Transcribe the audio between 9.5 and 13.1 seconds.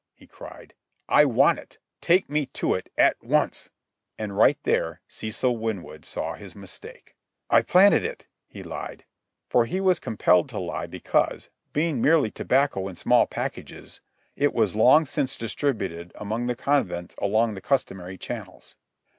he was compelled to lie because, being merely tobacco in